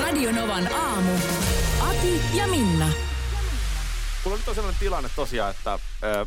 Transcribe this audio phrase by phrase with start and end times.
[0.00, 1.10] Radio Novan aamu.
[1.80, 2.88] Ati ja Minna.
[4.24, 5.80] Mulla nyt on sellainen tilanne tosiaan, että äh,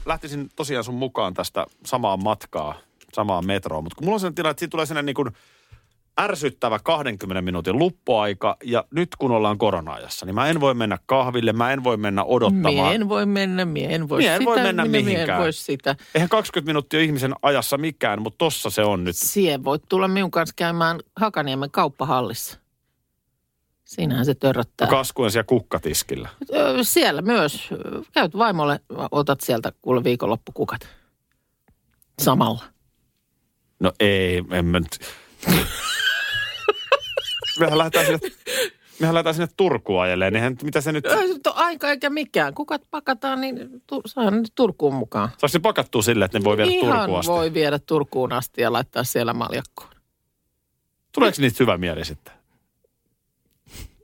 [0.05, 2.75] lähtisin tosiaan sun mukaan tästä samaa matkaa,
[3.13, 3.84] samaan metroon.
[3.84, 5.30] Mutta kun mulla on sellainen tilanne, että siitä tulee sellainen niin kuin
[6.21, 8.58] ärsyttävä 20 minuutin luppuaika.
[8.63, 12.23] Ja nyt kun ollaan korona-ajassa, niin mä en voi mennä kahville, mä en voi mennä
[12.23, 12.73] odottamaan.
[12.73, 15.05] Mie en voi mennä, mie en voi Mie en sitä, voi mennä minä mie en
[15.05, 15.41] mihinkään.
[15.41, 15.95] voi sitä.
[16.16, 19.16] Eihän 20 minuuttia ihmisen ajassa mikään, mutta tossa se on nyt.
[19.16, 22.59] Sie voit tulla minun kanssa käymään Hakaniemen kauppahallissa.
[23.89, 24.88] Siinähän se törröttää.
[24.88, 26.30] Kaskuen siellä kukkatiskillä.
[26.81, 27.69] Siellä myös.
[28.14, 28.80] Käyt vaimolle,
[29.11, 30.88] otat sieltä kuule viikonloppukukat.
[32.22, 32.64] Samalla.
[33.80, 34.99] No ei, en mä nyt.
[37.59, 38.19] mehän lähdetään sinne,
[38.99, 40.36] mehän lähdetään sinne Turkuun ajeleen.
[40.36, 42.53] Eihän, mitä se nyt, Ei nyt ole aika eikä mikään.
[42.53, 45.30] Kukat pakataan, niin tu, saa nyt Turkuun mukaan.
[45.30, 47.31] saako se pakattua silleen, että ne voi viedä Ihan Turkuun asti?
[47.31, 49.89] voi viedä Turkuun asti ja laittaa siellä maljakkoon.
[51.11, 52.39] Tuleeko niistä hyvä mieli sitten?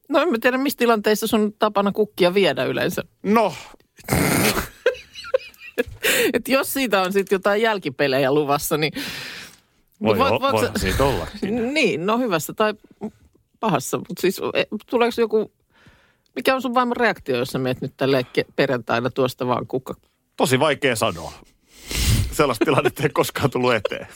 [0.10, 3.02] No en mä tiedä, missä tilanteissa sun tapana kukkia viedä yleensä.
[3.24, 3.54] No,
[6.34, 8.94] Et jos siitä on sitten jotain jälkipelejä luvassa, niin...
[10.04, 11.28] voi, voit- voit, voit voi sä- siitä olla.
[11.74, 12.74] Niin, no hyvässä tai
[13.60, 13.98] pahassa.
[13.98, 15.52] Mutta siis e, tuleeko joku...
[16.36, 19.94] Mikä on sun vaimon reaktio, jos sä meet nyt tälle perjantaina tuosta vaan kukka?
[20.38, 21.34] Tosi vaikea sanoa.
[22.32, 24.08] Sellaista tilannetta ei koskaan tullut eteen.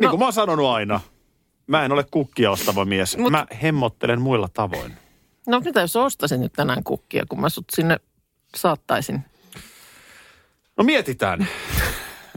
[0.00, 0.10] Niin No.
[0.10, 1.00] kuin mä oon sanonut aina,
[1.66, 3.16] mä en ole kukkia ostava mies.
[3.18, 4.92] Mut- Mä hemmottelen muilla tavoin.
[5.46, 7.96] No mitä jos ostaisin nyt tänään kukkia, kun mä sut sinne
[8.56, 9.24] saattaisin?
[10.76, 11.46] No mietitään.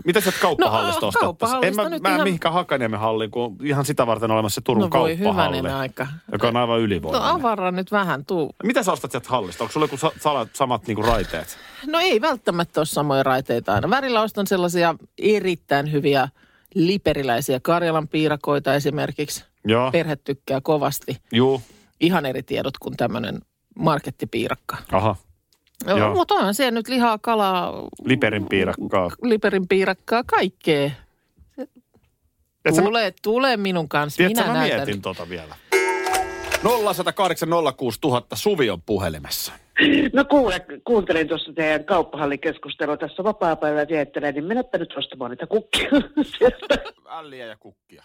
[0.05, 1.63] Mitä sieltä kauppahallista No, ostettaisiin?
[1.63, 4.81] En mä, nyt mä ihan- mihinkään Hakaniemen halliin, kun ihan sitä varten olemassa se Turun
[4.81, 6.07] no voi kauppahalli, hyvänen aika.
[6.31, 7.29] joka on aivan No ylivoimainen.
[7.29, 8.55] avara nyt vähän, tuu.
[8.63, 9.63] Mitä sä ostat sieltä hallista?
[9.63, 11.57] Onko sulla joku sa- sala- samat niinku raiteet?
[11.87, 13.89] No ei välttämättä ole samoja raiteita aina.
[13.89, 16.29] Välillä ostan sellaisia erittäin hyviä
[16.75, 19.43] liperiläisiä Karjalan piirakoita esimerkiksi.
[19.65, 21.17] Joo, Perhe tykkää kovasti.
[21.31, 21.61] juu,
[21.99, 23.39] Ihan eri tiedot kuin tämmöinen
[23.75, 24.77] markettipiirakka.
[24.91, 25.15] aha.
[25.87, 25.97] Joo.
[25.97, 26.13] Joo.
[26.13, 29.09] Mutta onhan siellä nyt lihaa, kalaa, Liperin piirakkaa.
[29.23, 30.91] liperin piirakkaa, kaikkea.
[32.75, 34.17] Sä- Tule, tule minun kanssa.
[34.17, 34.77] Tiedätkö, Minä mä näytän.
[34.79, 35.55] mietin tota vielä.
[36.63, 39.53] 0108 06000 Suvi on puhelimessa.
[40.13, 45.89] No kuule, kuuntelin tuossa teidän kauppahallikeskustelua tässä vapaa-päivää viettelen, niin menepä nyt ostamaan niitä kukkia
[46.37, 46.83] sieltä.
[47.09, 48.03] Älliä ja kukkia.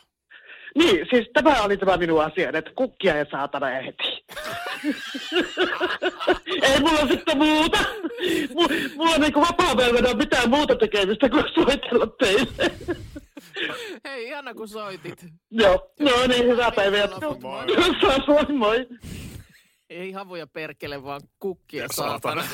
[0.78, 4.02] Niin, siis tämä oli tämä minun asia, että kukkia ja saatana ehti.
[6.62, 7.78] Ei mulla sitten muuta.
[8.48, 12.70] M- mulla on niin vapaa-päivänä mitään muuta tekemistä kuin soitella teille.
[14.04, 15.26] Hei, ihana kun soitit.
[15.50, 17.08] Joo, no niin, hyvää päivää.
[17.40, 17.64] Moi.
[18.26, 18.86] Moi moi.
[19.90, 22.44] Ei havuja perkele, vaan kukkia saatana.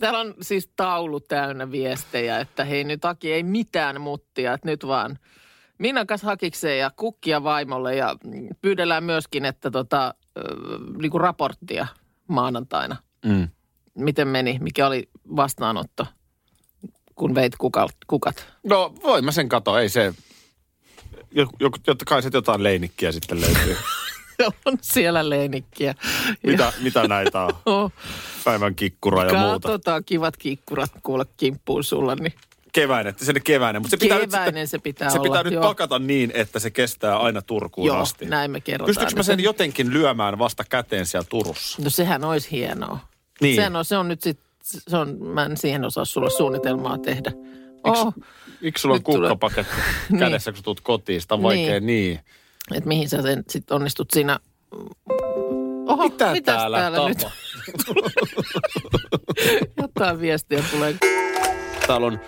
[0.00, 4.86] Täällä on siis taulu täynnä viestejä, että hei nyt Aki ei mitään muttia, että nyt
[4.86, 5.18] vaan
[5.78, 8.16] Minnan kanssa hakikseen ja kukkia vaimolle ja
[8.62, 10.42] pyydellään myöskin, että tota, ö,
[11.00, 11.86] niinku raporttia
[12.28, 12.96] maanantaina.
[13.24, 13.48] Mm.
[13.94, 16.06] Miten meni, mikä oli vastaanotto,
[17.14, 17.90] kun veit kukat?
[18.06, 18.46] kukat.
[18.64, 20.14] No voi mä sen katoa, ei se...
[21.60, 23.76] Joku, jotta kai se jotain leinikkiä sitten löytyy.
[24.66, 25.94] on siellä leinikkiä.
[26.46, 27.52] mitä, mitä näitä on?
[27.66, 27.92] Oh,
[28.44, 29.68] Päivän kikkura ja muuta.
[29.68, 32.32] katsotaan kivat kikkurat kuule kimppuun sulla, niin
[32.72, 33.82] Keväinen, se on keväinen.
[33.82, 35.28] Mutta se pitää nyt, keväinen sitten, se pitää se olla.
[35.30, 35.62] pitää nyt joo.
[35.62, 38.26] pakata niin, että se kestää aina Turkuun Joo, asti.
[38.26, 38.86] näin me kerrotaan.
[38.86, 41.82] Pystyykö mä sen jotenkin lyömään vasta käteen siellä Turussa?
[41.82, 42.98] No sehän olisi hienoa.
[43.40, 43.56] Niin.
[43.56, 47.32] Sehän on, se on nyt sit, se on, mä en siihen osaa sulle suunnitelmaa tehdä.
[47.84, 48.14] Oh,
[48.60, 49.74] Miksi sulla on Nyt kukkapaketti
[50.10, 50.18] Niin.
[50.18, 51.20] kädessä, kun sä tulet kotiin?
[51.20, 51.86] Sitä on vaikea niin.
[51.86, 52.20] niin.
[52.74, 54.40] Että mihin sä sen sitten onnistut siinä.
[55.86, 57.26] Oho, Mitä mitäs täällä, täällä nyt?
[59.82, 60.94] Jotain viestiä tulee.
[61.86, 62.20] Täällä on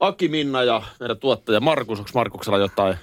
[0.00, 1.98] Aki, Minna ja meidän tuottaja Markus.
[1.98, 2.96] Onko Markuksella jotain?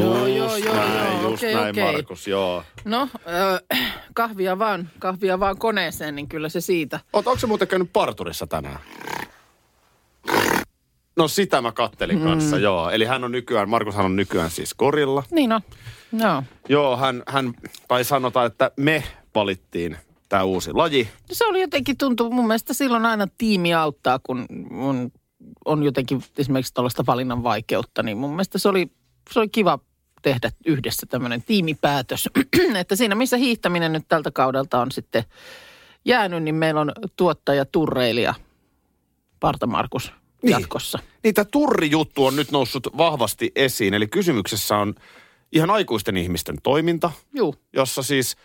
[0.00, 1.92] Joo, joo, joo, näin, joo, just okei, näin okei.
[1.92, 2.64] Markus, joo.
[2.84, 3.76] No, ö,
[4.14, 7.00] kahvia vaan, kahvia vaan koneeseen, niin kyllä se siitä.
[7.12, 8.78] Oot, onko se muuten käynyt parturissa tänään?
[11.20, 12.90] No sitä mä kattelin kanssa, joo.
[12.90, 15.22] Eli hän on nykyään, Markushan on nykyään siis korilla.
[15.30, 15.60] Niin on.
[16.12, 16.42] Joo.
[16.68, 17.54] Joo, hän, hän
[17.88, 19.96] tai sanotaan, että me valittiin
[20.28, 21.08] tämä uusi laji.
[21.32, 25.12] Se oli jotenkin tuntuu, mun mielestä silloin aina tiimi auttaa, kun mun
[25.64, 28.90] on jotenkin esimerkiksi tällaista valinnan vaikeutta, niin mun mielestä se oli,
[29.32, 29.78] se oli kiva
[30.22, 32.28] tehdä yhdessä tämmöinen tiimipäätös.
[32.80, 35.24] että siinä missä hiihtäminen nyt tältä kaudelta on sitten
[36.04, 38.34] jäänyt, niin meillä on tuottaja Turreilija
[39.40, 40.50] Parta Markus Niin.
[40.52, 40.98] jatkossa.
[41.24, 43.94] Niin tämä turrijuttu on nyt noussut vahvasti esiin.
[43.94, 44.94] Eli kysymyksessä on
[45.52, 48.36] ihan aikuisten ihmisten toiminta, Juu, jossa siis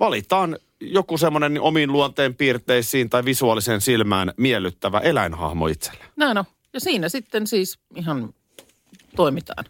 [0.00, 6.04] valitaan joku semmoinen omiin luonteen piirteisiin tai visuaaliseen silmään miellyttävä eläinhahmo itselle.
[6.16, 6.44] näin on.
[6.72, 8.34] Ja siinä sitten siis ihan
[9.16, 9.64] toimitaan.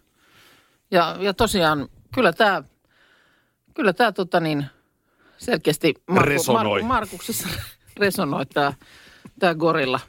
[0.90, 2.62] Ja, ja tosiaan kyllä tämä,
[3.74, 4.66] kyllä tämä tota niin,
[5.38, 6.82] selkeästi Resonoi.
[6.82, 7.48] Markuksessa
[8.00, 8.72] resonoi tämä,
[9.38, 10.00] tämä gorilla.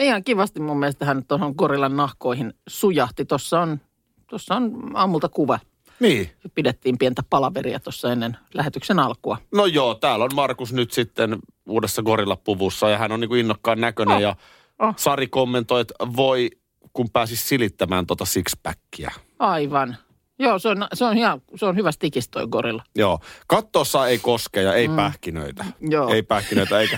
[0.00, 3.24] Ihan kivasti mun mielestä hän tuohon gorillan nahkoihin sujahti.
[3.24, 3.80] Tuossa on,
[4.26, 5.58] tuossa on aamulta kuva.
[6.00, 6.30] Niin.
[6.54, 9.38] Pidettiin pientä palaveria tuossa ennen lähetyksen alkua.
[9.54, 13.80] No joo, täällä on Markus nyt sitten uudessa gorillapuvussa ja hän on niin kuin innokkaan
[13.80, 14.22] näköinen Oh.
[14.22, 14.36] ja
[14.80, 14.94] Oh.
[14.96, 16.50] Sari kommentoi, että voi
[16.92, 19.10] kun pääsis silittämään tota sixpackia.
[19.38, 19.96] Aivan.
[20.40, 22.82] Joo, se on, se on, ihan, se on hyvä stikis toi gorilla.
[22.94, 24.96] Joo, kattossa ei koske ja ei mm.
[24.96, 25.64] pähkinöitä.
[25.80, 26.08] Joo.
[26.14, 26.96] Ei pähkinöitä eikä,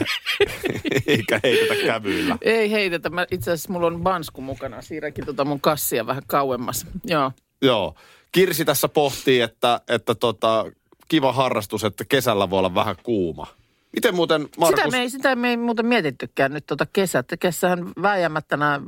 [1.07, 2.39] eikä heitetä kävyillä.
[2.43, 3.11] Ei heitetä.
[3.11, 4.83] Mä, itse asiassa mulla on bansku mukana.
[4.83, 6.87] Siirräkin tota mun kassia vähän kauemmas.
[7.05, 7.33] Joo.
[7.63, 7.95] Joo.
[8.33, 10.65] Kirsi tässä pohtii, että, että tota,
[11.09, 13.47] kiva harrastus, että kesällä voi olla vähän kuuma.
[13.93, 14.81] Miten muuten, Markus?
[14.81, 17.27] Sitä me, ei, sitä me ei muuten mietittykään nyt tota kesät.
[17.41, 18.81] Kesähän vääjäämättä nämä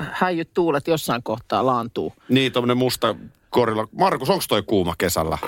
[0.00, 2.12] häijyt tuulet jossain kohtaa laantuu.
[2.28, 3.16] Niin, tuommoinen musta
[3.52, 3.88] korilla.
[3.98, 5.38] Markus, onko toi kuuma kesällä?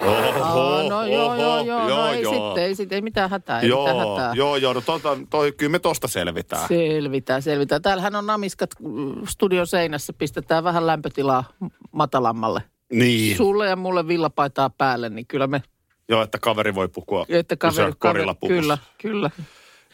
[0.00, 1.88] Oho, Aa, no joo, joo, joo.
[1.88, 2.32] joo, no ei joo.
[2.34, 4.32] sitten, ei sitten, ei mitään hätää, ei mitään Joo, hätää.
[4.34, 6.68] joo, joo, no tota, toi, kyllä me tosta selvitään.
[6.68, 7.82] Selvitään, selvitään.
[7.82, 10.12] Täällähän on namiskat mm, studion seinässä.
[10.12, 11.44] Pistetään vähän lämpötilaa
[11.92, 12.62] matalammalle.
[12.92, 15.62] Niin, Sulle ja mulle villapaitaa päälle, niin kyllä me...
[16.08, 19.30] joo, että kaveri voi pukua Että kaveri, kaveri, kyllä, kyllä.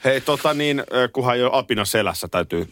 [0.05, 0.82] Hei, tota niin,
[1.12, 2.69] kunhan jo apina selässä, täytyy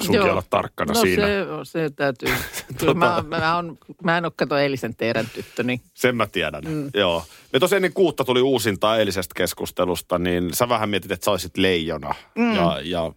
[0.00, 0.30] sunkin Joo.
[0.30, 1.26] olla tarkkana no siinä.
[1.26, 2.28] Se, se täytyy.
[2.80, 6.64] Kyllä mä, mä, on, mä en ole kato eilisen teidän tyttö, niin Sen mä tiedän,
[6.64, 6.90] mm.
[6.94, 7.24] joo.
[7.52, 11.56] Me tosiaan ennen kuutta tuli uusinta eilisestä keskustelusta, niin sä vähän mietit, että sä olisit
[11.56, 12.14] leijona.
[12.34, 12.54] Mm.
[12.54, 13.12] Ja, ja,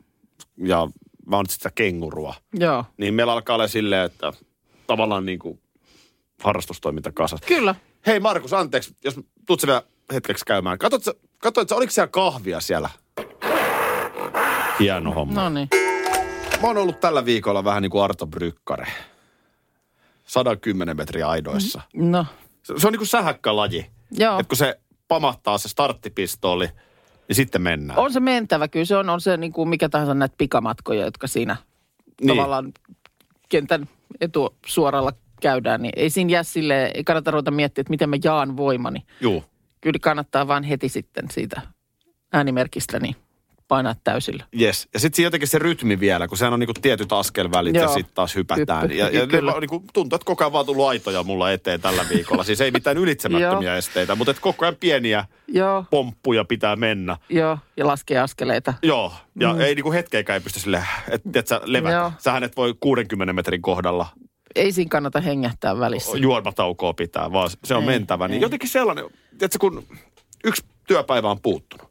[0.58, 0.88] ja
[1.26, 2.34] mä oon sitä kengurua.
[2.54, 2.86] joo.
[2.98, 4.34] Niin meillä alkaa olla silleen, että
[4.88, 5.60] tavallaan niin kuin
[6.44, 7.42] harrastustoiminta kasas.
[7.42, 7.76] Kyllä.
[8.08, 9.82] Hei Markus, anteeksi, jos tuut vielä
[10.14, 10.78] hetkeksi käymään.
[10.78, 12.90] Katsoit sä, oliko siellä kahvia siellä?
[14.80, 15.44] Hieno homma.
[15.44, 15.70] No niin.
[16.62, 18.88] Mä oon ollut tällä viikolla vähän niin kuin Arto Brykkare.
[20.26, 21.82] 110 metriä aidoissa.
[21.96, 22.26] No,
[22.64, 23.86] Se, se on niin kuin sähäkkälaji.
[24.12, 24.40] joo.
[24.40, 26.68] Että kun se pamahtaa se starttipistooli,
[27.28, 28.00] niin sitten mennään.
[28.00, 31.28] On se mentävä, kyllä se on, on se niin kuin mikä tahansa näitä pikamatkoja, jotka
[31.28, 31.58] siinä
[32.22, 32.28] Niin.
[32.28, 32.72] tavallaan
[33.50, 33.90] kentän
[34.22, 35.12] etusuoralla
[35.42, 39.00] käydään, niin ei siinä jää silleen, ei kannata ruveta miettiä, että miten mä jaan voimani.
[39.22, 39.44] Juu.
[39.82, 41.62] Kyllä kannattaa vaan heti sitten siitä
[42.34, 43.16] äänimerkistä niin
[43.68, 44.44] painaa täysillä.
[44.62, 44.88] Yes.
[44.94, 47.94] Ja sitten jotenkin se rytmi vielä, kun sehän on niinku tietyt askelvälit ja Joo.
[47.94, 48.82] sitten taas hypätään.
[48.82, 49.54] Hyppy, ja ja kyllä.
[49.60, 52.44] niinku, tuntuu, että koko ajan vaan tullut aitoja mulla eteen tällä viikolla.
[52.44, 57.18] Siis ei mitään ylitsemättömiä esteitä, mutta et koko ajan pieniä Joo, pomppuja pitää mennä.
[57.30, 58.74] joo, ja laskee askeleita.
[58.84, 59.62] Joo, ja mm.
[59.62, 61.96] ei niinku hetkeäkään ei pysty sille, että et sä levätä.
[61.96, 62.12] Joo.
[62.18, 64.08] Sähän et voi 60 metrin kohdalla
[64.56, 66.18] Ei siinä kannata hengähtää välissä.
[66.18, 68.28] juomataukoa pitää, vaan se on Ei, mentävä.
[68.28, 68.42] Niin ei.
[68.42, 69.06] jotenkin sellainen,
[69.38, 69.84] tiedätkö, kun
[70.44, 71.88] yksi työpäivä on puuttunut.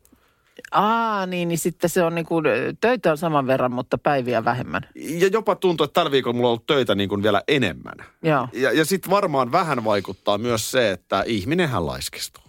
[0.70, 2.44] Aa, niin, niin sitten se on niin kuin,
[2.80, 4.82] töitä on saman verran, mutta päiviä vähemmän.
[4.94, 7.94] Ja jopa tuntuu, että tällä viikolla mulla on ollut töitä niin kuin vielä enemmän.
[8.22, 8.48] Joo.
[8.52, 12.44] Ja, ja sitten varmaan vähän vaikuttaa myös se, että ihminenhän laiskistuu.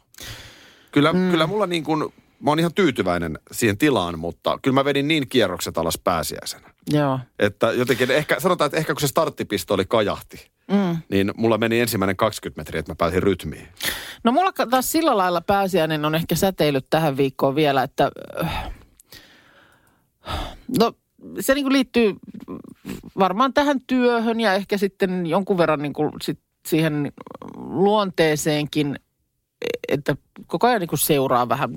[0.91, 1.31] Kyllä, mm.
[1.31, 5.29] kyllä mulla niin kuin, mä oon ihan tyytyväinen siihen tilaan, mutta kyllä mä vedin niin
[5.29, 6.69] kierrokset alas pääsiäisenä.
[6.91, 7.19] Joo.
[7.39, 10.97] Että jotenkin, ehkä, sanotaan, että ehkä kun se starttipistooli kajahti, Mm.
[11.09, 13.67] niin mulla meni ensimmäinen 20 metriä, että mä pääsin rytmiin.
[14.23, 18.11] No mulla taas sillä lailla pääsiäinen on ehkä säteilyt tähän viikkoon vielä, että
[18.43, 18.71] äh,
[20.79, 20.93] no
[21.39, 22.15] se niin kuin liittyy
[23.19, 27.11] varmaan tähän työhön ja ehkä sitten jonkun verran niin kuin sit siihen
[27.55, 28.99] luonteeseenkin,
[29.87, 30.15] että
[30.47, 31.69] koko ajan niin kuin seuraa vähän,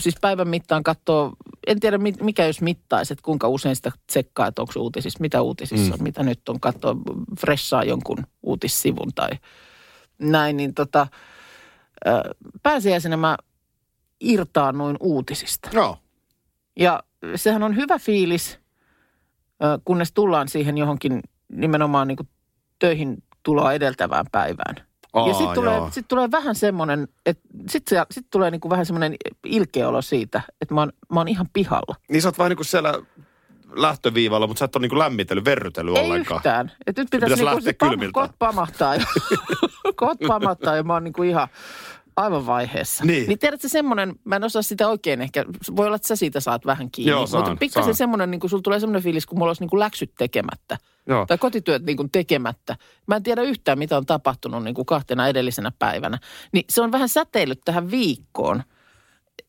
[0.00, 1.32] siis päivän mittaan katsoo,
[1.66, 5.42] en tiedä mi- mikä jos mittaisi, että kuinka usein sitä tsekkaa, että onko uutisissa, mitä
[5.42, 5.92] uutisissa Mm.
[5.92, 6.96] on, mitä nyt on, katsoo,
[7.40, 9.28] freshaa jonkun uutissivun tai
[10.18, 11.06] näin, niin tota,
[12.62, 13.36] pääsiäisenä mä
[14.20, 15.70] irtaannuin uutisista.
[15.72, 15.98] Joo.
[16.76, 17.02] Ja
[17.36, 18.58] sehän on hyvä fiilis,
[19.84, 21.20] kunnes tullaan siihen johonkin
[21.52, 22.28] nimenomaan niin kuin
[22.78, 24.76] töihin tuloa edeltävään päivään.
[25.12, 25.90] Aa, ja sitten tulee, joo.
[25.90, 29.14] sit tulee vähän semmoinen, että sitten sit tulee niin kuin vähän semmoinen
[29.44, 31.96] ilkeolo siitä, että mä oon, mä oon ihan pihalla.
[32.08, 32.94] Niin sä oot vähän niin kuin siellä
[33.76, 36.38] lähtöviivalla, mutta sä et ole niin kuin lämmitellyt, verrytellyt Ei ollenkaan.
[36.38, 36.72] yhtään.
[36.86, 38.12] Et nyt pitäisi Pitäisi niinku lähteä se pam- kylmiltä.
[38.12, 38.94] Kot pamahtaa
[39.96, 41.48] kot pamahtaa ja mä oon niinku ihan
[42.16, 43.04] aivan vaiheessa.
[43.04, 43.28] Niin.
[43.28, 45.44] niin tiedätkö semmoinen, mä en osaa sitä oikein ehkä,
[45.76, 47.10] voi olla, että sä siitä saat vähän kiinni.
[47.10, 47.94] Joo, saan, mutta pikkasen saan.
[47.94, 50.78] semmoinen, niin kuin sulla tulee semmoinen fiilis, kun mulla olisi niin kuin läksyt tekemättä.
[51.06, 51.26] Joo.
[51.26, 52.76] Tai kotityöt niin kuin tekemättä.
[53.06, 56.18] Mä en tiedä yhtään, mitä on tapahtunut niin kuin kahtena edellisenä päivänä.
[56.52, 58.62] Niin se on vähän säteillyt tähän viikkoon.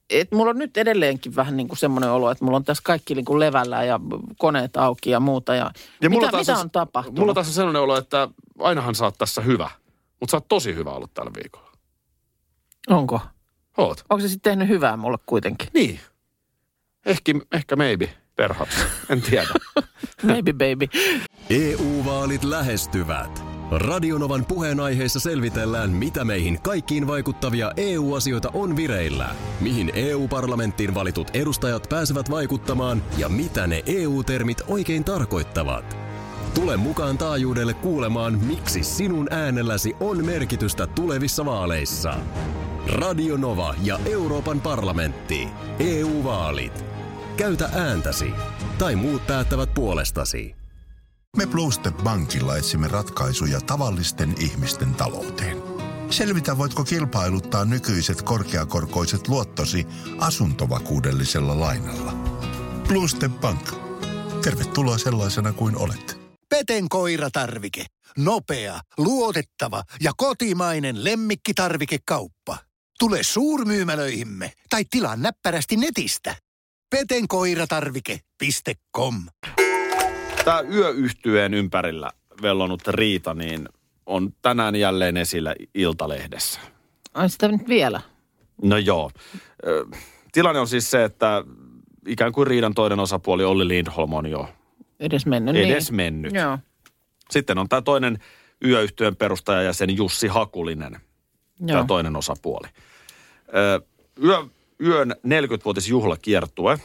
[0.09, 3.15] Et mulla on nyt edelleenkin vähän niin kuin semmoinen olo, että mulla on tässä kaikki
[3.15, 3.99] niin kuin levällä ja
[4.37, 5.55] koneet auki ja muuta.
[5.55, 7.19] Ja, Ja mulla mitä, taas mitä on- on tapahtunut?
[7.19, 8.27] Mulla taas on sellainen olo, että
[8.59, 9.69] ainahan sä oot tässä hyvä.
[10.19, 11.71] Mutta sä oot tosi hyvä ollut tällä viikolla.
[12.89, 13.21] Onko?
[13.77, 14.03] Oot.
[14.09, 15.67] Onko se sitten tehnyt hyvää mulle kuitenkin?
[15.73, 15.99] Niin.
[17.05, 18.75] Ehkä, ehkä maybe, perhaps.
[19.09, 19.47] En tiedä.
[20.23, 20.87] Maybe baby.
[21.49, 23.43] EU-vaalit lähestyvät.
[23.71, 32.31] Radionovan puheenaiheessa selvitellään, mitä meihin kaikkiin vaikuttavia EU-asioita on vireillä, mihin EU-parlamenttiin valitut edustajat pääsevät
[32.31, 35.97] vaikuttamaan ja mitä ne EU-termit oikein tarkoittavat.
[36.53, 42.13] Tule mukaan taajuudelle kuulemaan, miksi sinun äänelläsi on merkitystä tulevissa vaaleissa.
[42.87, 45.47] Radio Nova ja Euroopan parlamentti.
[45.79, 46.85] EU-vaalit.
[47.37, 48.31] Käytä ääntäsi.
[48.77, 50.55] Tai muut päättävät puolestasi.
[51.37, 55.57] Me Bluestep Bankilla etsimme ratkaisuja tavallisten ihmisten talouteen.
[56.09, 59.87] Selvitä, voitko kilpailuttaa nykyiset korkeakorkoiset luottosi
[60.19, 62.11] asuntovakuudellisella lainalla.
[62.87, 63.71] Bluestep Bank.
[64.43, 66.19] Tervetuloa sellaisena kuin olet.
[66.49, 67.85] Peten koiratarvike.
[68.17, 72.57] Nopea, luotettava ja kotimainen lemmikkitarvikekauppa.
[72.99, 76.35] Tule suurmyymälöihimme tai tilaa näppärästi netistä.
[76.89, 79.15] petenkoiratarvike.com
[80.45, 82.09] Tämä yöyhtyeen ympärillä
[82.41, 83.69] vellonut riita, niin
[84.05, 86.59] on tänään jälleen esillä Iltalehdessä.
[87.13, 88.01] Ai sitä nyt vielä.
[88.61, 89.11] No joo.
[90.31, 91.43] Tilanne on siis se, että
[92.07, 94.49] ikään kuin riidan toinen osapuoli Olli Lindholm on jo
[94.99, 95.55] Edes mennyt.
[95.55, 95.95] edes niin.
[95.95, 96.33] mennyt.
[96.33, 96.57] Joo.
[97.31, 98.19] Sitten on tämä toinen
[98.65, 100.97] yöyhtyön perustajajäsen Jussi Hakulinen,
[101.59, 101.67] Joo.
[101.67, 102.67] tämä toinen osapuoli.
[103.55, 103.81] Ö,
[104.23, 104.37] Yö,
[104.81, 106.79] yön 40-vuotisjuhlakiertue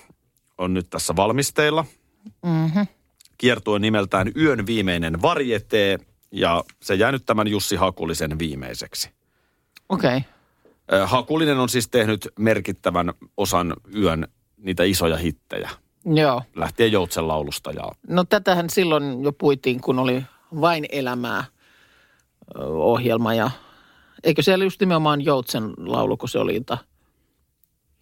[0.59, 1.85] on nyt tässä valmisteilla.
[2.43, 2.87] Mm-hmm.
[3.39, 5.99] Kiertue nimeltään Yön viimeinen varjetee
[6.33, 9.11] ja se jää nyt tämän Jussi Hakulisen viimeiseksi.
[9.89, 10.17] Okei.
[10.17, 11.01] Okay.
[11.01, 15.71] Ö, Hakulinen on siis tehnyt merkittävän osan yön niitä isoja hittejä,
[16.05, 16.43] Joo.
[16.57, 20.23] lähtien Joutsen laulusta ja No tätähän silloin jo puitiin, kun oli
[20.61, 21.45] vain elämää
[22.75, 23.51] ohjelma ja
[24.25, 26.79] eikö siellä just nimenomaan Joutsen laulu, kun se oli, jota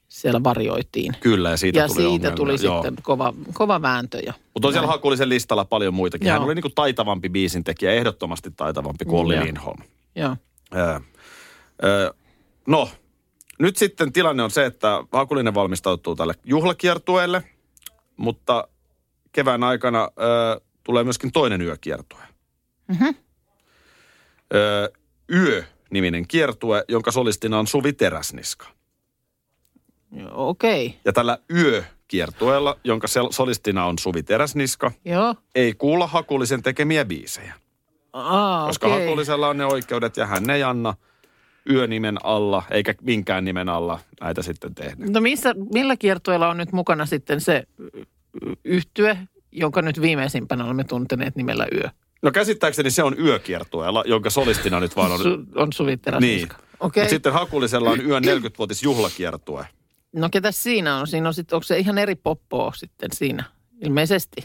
[0.09, 1.17] siellä varjoitiin.
[1.21, 2.37] kyllä ja siitä ja tuli siitä ongelmia.
[2.37, 2.83] tuli Joo.
[2.83, 4.19] sitten kova, kova vääntö.
[4.19, 4.91] Ja Mutta siellä näin.
[4.99, 6.29] Hakulisen listalla paljon muitakin.
[6.29, 6.45] Hän Joo.
[6.45, 9.45] oli niin kuin taitavampi biisintekijä, ehdottomasti taitavampi kuin Olli Joo.
[9.45, 9.83] Lindholm.
[10.17, 10.37] Joo.
[10.75, 11.01] Öö,
[11.85, 12.11] öö,
[12.67, 12.91] no,
[13.59, 17.43] nyt sitten tilanne on se, että Hakulinen valmistautuu tälle juhlakiertueelle,
[18.17, 18.69] mutta
[19.33, 22.21] kevään aikana öö, tulee myöskin toinen yökiertue.
[22.89, 23.05] Mhm.
[24.55, 24.89] Öö,
[25.87, 28.67] Yö-niminen kiertue, jonka solistina on Suvi Teräsniska.
[30.33, 30.87] Okei.
[30.87, 30.99] Okay.
[31.05, 35.35] Ja tällä Yö-kiertueella, jonka sel- solistina on Suvi Teräsniska, Joo.
[35.55, 37.55] ei kuulla Hakulisen tekemiä biisejä.
[38.13, 39.05] Aa, Koska okei.
[39.07, 40.95] Hakulisella on ne oikeudet ja hän ei anna
[41.71, 45.05] yönimen alla, eikä minkään nimen alla näitä sitten tehdä.
[45.09, 47.63] No missä, millä kiertueella on nyt mukana sitten se
[48.65, 49.19] yhtye,
[49.53, 51.91] jonka nyt viimeisimpänä olemme tunteneet nimellä Yö?
[52.27, 55.19] No käsittääkseni se on yökiertueella, jonka solistina nyt vaan on...
[55.19, 56.49] Su, on Suvi niin.
[56.81, 57.03] Okei.
[57.03, 59.67] Mutta sitten Hakulisella on yön 40-vuotis juhlakiertue.
[60.13, 61.07] No ketä siinä on?
[61.07, 63.45] Siinä on sitten, onko se ihan eri poppoa sitten siinä?
[63.81, 64.45] Ilmeisesti.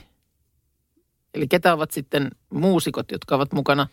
[1.34, 3.88] Eli ketä ovat sitten muusikot, jotka ovat mukana?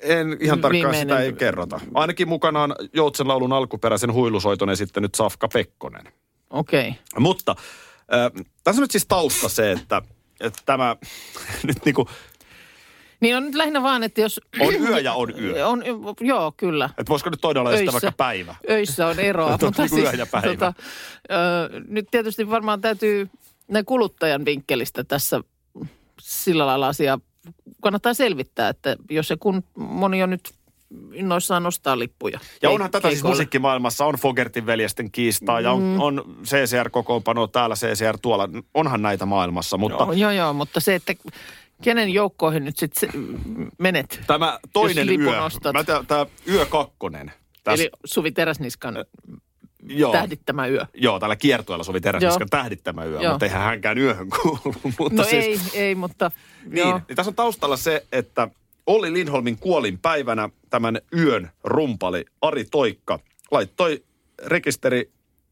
[0.00, 1.80] En ihan tarkkaan Viimeinen- sitä ei kerrota.
[1.94, 6.12] Ainakin mukana on Joutsen laulun alkuperäisen huilusoiton esittänyt Safka Pekkonen.
[6.50, 6.88] Okei.
[6.88, 7.00] Okay.
[7.18, 7.54] Mutta
[8.14, 10.02] äh, tässä on nyt siis tausta se, että,
[10.40, 10.96] että tämä
[11.68, 12.08] nyt niinku
[13.20, 14.40] Niin on nyt lähinnä vaan, että jos...
[14.60, 15.66] on yö ja on yö.
[15.68, 15.82] On,
[16.20, 16.84] joo, kyllä.
[16.98, 17.92] Että voisiko nyt toinen olla Öissä.
[17.92, 18.54] vaikka päivä?
[18.70, 19.50] Öissä on eroa.
[19.60, 20.66] Mutta niin kuin yö ja päivä.
[21.30, 23.28] ö, nyt tietysti varmaan täytyy
[23.68, 25.40] näin kuluttajan vinkkelistä tässä
[26.20, 27.18] sillä lailla asiaa
[27.82, 30.50] kannattaa selvittää, että jos se kun moni on nyt
[31.14, 32.40] innoissaan nostaa lippuja.
[32.62, 36.00] Ja onhan tätä siis musiikkimaailmassa, on Fogertin veljesten kiistaa ja on, Mm.
[36.00, 38.48] on CCR-kokoonpano täällä, CCR tuolla.
[38.74, 41.14] Onhan näitä maailmassa, mutta Joo, joo, joo, mutta se, että
[41.82, 43.10] kenen joukkoihin nyt sitten
[43.78, 44.20] menet.
[44.26, 45.72] tämä toinen yö, ostat.
[45.72, 47.32] mä tää, tää yö kakkonen.
[47.64, 49.04] Täs, Eli Suvi Teräsniskan
[49.88, 50.86] joo, tähdittämä yö.
[50.94, 52.62] joo, tällä kiertueella sovi Teräsniskan Joo.
[52.62, 53.32] tähdittämä yö, Joo.
[53.32, 54.74] mutta eihän hänkään yöhön kuulu.
[54.98, 56.30] mutta No siis, ei, ei, mutta
[56.64, 57.00] Niin, joo.
[57.08, 58.48] niin tässä on taustalla se, että
[58.86, 63.18] Olli Lindholmin kuolinpäivänä tämän yön rumpali Ari Toikka
[63.50, 64.04] laittoi
[64.46, 65.10] rekisteri,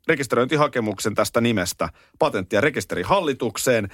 [0.08, 3.88] rekisteröintihakemuksen tästä nimestä patentti- ja rekisterihallitukseen.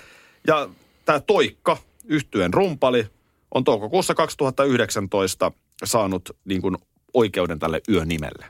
[0.47, 0.69] Ja
[1.05, 3.07] tämä Toikka, yhtyeen rumpali,
[3.55, 5.53] on toukokuussa 2019
[5.85, 6.77] saanut niin kuin
[7.15, 8.47] oikeuden tälle yönimelle.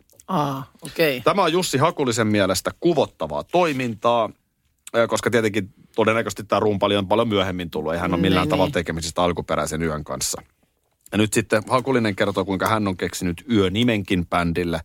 [0.82, 1.16] Okei.
[1.16, 1.20] Okay.
[1.24, 4.30] Tämä on Jussi Hakulisen mielestä kuvottavaa toimintaa,
[5.08, 7.92] koska tietenkin todennäköisesti tämä rumpali on paljon myöhemmin tullut.
[7.92, 8.72] Ei hän ole millään Niin, tavalla niin.
[8.72, 10.42] tekemisistä alkuperäisen yön kanssa.
[11.12, 14.80] Ja nyt sitten Hakulinen kertoo, kuinka hän on keksinyt yönimenkin bändille.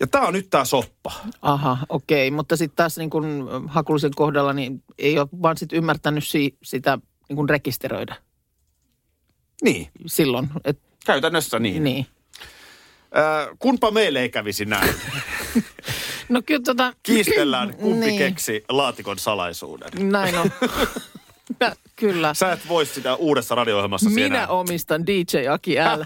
[0.00, 1.12] Ja tämä on nyt tämä soppa.
[1.42, 2.28] Aha, okei.
[2.28, 2.36] Okay.
[2.36, 6.98] Mutta sitten taas niin kun Hakulisen kohdalla niin ei ole vaan sit ymmärtänyt si- sitä
[7.32, 8.16] niin kun rekisteröidä
[9.62, 10.50] Niin, silloin.
[10.64, 11.84] Et, käytännössä niin.
[11.84, 12.06] niin.
[13.16, 14.94] Ö, kunpa meille ei kävisi näin.
[16.28, 16.92] No kyllä tota...
[17.02, 18.18] Kiistellään, kumpi Niin.
[18.18, 20.10] keksi laatikon salaisuuden.
[20.12, 20.50] Näin on.
[21.60, 22.34] Mä- kyllä.
[22.34, 26.04] Sä et voi sitä uudessa radio-ohjelmassa Minä omistan DJ Aki L.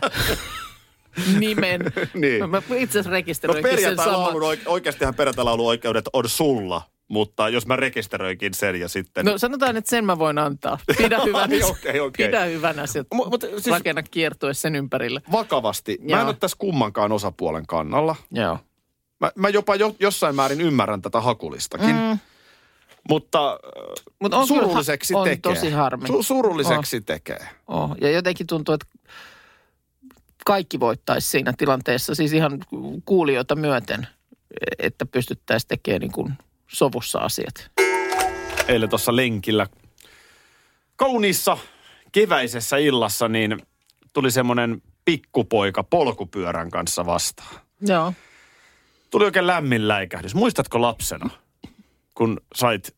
[1.40, 1.80] nimen.
[2.14, 2.50] Niin.
[2.50, 4.56] Mä itse asiassa No rekisteröinkin sen perjantai-laulun, saman.
[4.56, 9.24] oike- oikeastihan perjantai oikeudet on sulla, mutta jos mä rekisteröinkin sen ja sitten...
[9.24, 10.78] No sanotaan, että sen mä voin antaa.
[10.98, 11.66] Pidä hyvänä.
[11.70, 12.26] Okei, okei.
[12.26, 13.04] Pidä hyvänä se.
[13.14, 15.22] Mut- mut siis- Rakenna kiertue sen ympärille.
[15.32, 16.20] Vakavasti, mä Joo.
[16.20, 18.16] en ole tässä kummankaan osapuolen kannalla.
[18.30, 18.58] Joo.
[19.20, 21.96] Mä, mä jopa jo, jossain määrin ymmärrän tätä hakulistakin.
[21.96, 22.18] Mm.
[23.08, 23.58] Mutta
[24.20, 25.54] Mut on surulliseksi ha- on tekee.
[25.54, 26.08] tosi harmi.
[26.08, 27.48] Su- surulliseksi tekee.
[27.68, 27.90] Oh.
[28.00, 28.86] Ja jotenkin tuntuu, että
[30.46, 32.58] kaikki voittaisi siinä tilanteessa, siis ihan
[33.04, 34.06] kuulijoita myöten,
[34.78, 36.32] että pystyttäisiin tekemään niin kuin
[36.76, 37.70] sovussa asiat.
[38.68, 39.66] Eilen tuossa lenkillä
[40.96, 41.58] kauniissa
[42.12, 43.58] keväisessä illassa niin
[44.12, 47.60] tuli semmoinen pikkupoika polkupyörän kanssa vastaan.
[47.80, 48.12] Joo.
[49.10, 50.34] Tuli oikein lämmin läikähdys.
[50.34, 51.30] Muistatko lapsena,
[52.14, 52.94] kun sait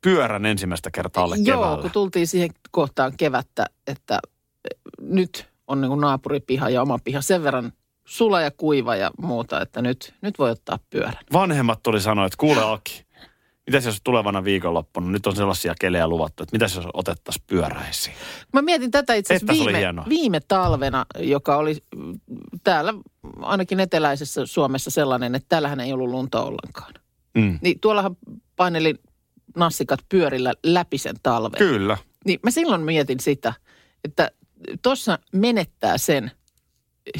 [0.00, 1.82] pyörän ensimmäistä kertaa alle Joo, keväällä?
[1.82, 4.20] kun tultiin siihen kohtaan kevättä, että
[5.00, 7.72] nyt on niin naapuripiha ja oma piha sen verran
[8.04, 11.24] sula ja kuiva ja muuta, että nyt, nyt voi ottaa pyörän.
[11.32, 13.06] Vanhemmat tuli sanoa, että kuule Aki,
[13.66, 18.16] mitäs jos tulevana viikonloppuna, nyt on sellaisia kelejä luvattu, että mitäs jos otettaisiin pyöräisiin?
[18.52, 21.76] Mä mietin tätä itse asiassa viime, viime talvena, joka oli
[22.64, 22.94] täällä
[23.40, 26.94] ainakin eteläisessä Suomessa sellainen, että täällähän ei ollut lunta ollenkaan.
[27.34, 27.58] Mm.
[27.62, 28.16] Niin tuollahan
[28.56, 28.94] paineli
[29.56, 31.58] nassikat pyörillä läpi sen talven.
[31.58, 31.96] Kyllä.
[32.24, 33.52] Niin mä silloin mietin sitä,
[34.04, 34.30] että
[34.82, 36.30] tuossa menettää sen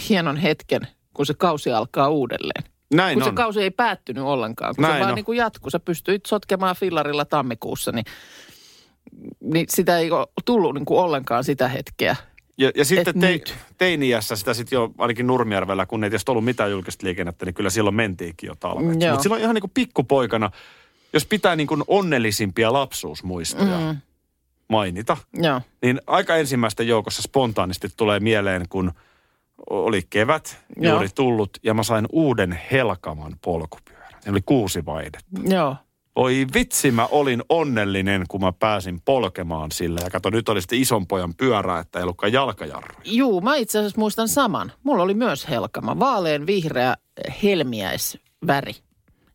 [0.09, 0.81] hienon hetken,
[1.15, 2.65] kun se kausi alkaa uudelleen.
[2.95, 3.29] Näin kun on.
[3.29, 5.15] se kausi ei päättynyt ollenkaan, kun Näin se vaan on.
[5.15, 5.71] niin kuin jatkuu.
[5.71, 8.05] Sä pystyit sotkemaan fillarilla tammikuussa, niin,
[9.41, 12.17] niin sitä ei ole tullut niin kuin ollenkaan sitä hetkeä.
[12.59, 13.41] Ja, ja sitten te,
[13.79, 17.71] teiniässä sitä sitten jo ainakin Nurmijärvellä, kun ei tietysti ollut mitään julkista liikennettä, niin kyllä
[17.71, 19.09] silloin mentiinkin jo talveksi.
[19.09, 20.51] Mutta silloin ihan niin kuin pikkupoikana,
[21.13, 23.99] jos pitää niin kuin onnellisimpia lapsuusmuistoja mm.
[24.69, 25.61] mainita, Joo.
[25.83, 28.93] niin aika ensimmäisten joukossa spontaanisti tulee mieleen, kun
[29.71, 30.93] oli kevät Joo.
[30.95, 34.11] juuri tullut ja mä sain uuden Helkaman polkupyörän.
[34.25, 35.41] Ne oli kuusi vaihdetta.
[35.49, 35.77] Joo.
[36.17, 40.01] Oi vitsi, mä olin onnellinen, kun mä pääsin polkemaan sillä.
[40.05, 42.95] Ja kato, nyt oli sitten ison pojan pyörä, että ei ollutkaan jalkajarru.
[43.05, 44.73] Juu, mä itse asiassa muistan saman.
[44.83, 46.95] Mulla oli myös helkama, vaalean vihreä
[47.43, 48.75] helmiäisväri,